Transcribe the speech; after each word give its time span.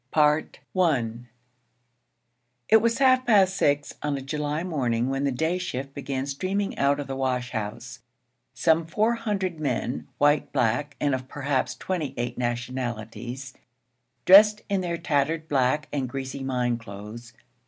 I 0.15 0.45
It 2.69 2.77
was 2.77 2.97
half 2.97 3.23
past 3.23 3.55
six 3.55 3.93
on 4.01 4.17
a 4.17 4.21
July 4.23 4.63
morning 4.63 5.09
when 5.11 5.25
the 5.25 5.31
day 5.31 5.59
shift 5.59 5.93
began 5.93 6.25
streaming 6.25 6.75
out 6.79 6.99
of 6.99 7.05
the 7.05 7.15
wash 7.15 7.51
house: 7.51 7.99
some 8.55 8.87
four 8.87 9.13
hundred 9.13 9.59
men, 9.59 10.07
white, 10.17 10.51
black, 10.51 10.95
and 10.99 11.13
of 11.13 11.27
perhaps 11.27 11.75
twenty 11.75 12.15
eight 12.17 12.35
nationalities, 12.35 13.53
dressed 14.25 14.63
in 14.69 14.81
their 14.81 14.97
tattered, 14.97 15.47
black, 15.47 15.87
and 15.93 16.09
greasy 16.09 16.43
mine 16.43 16.79
clothes. 16.79 17.33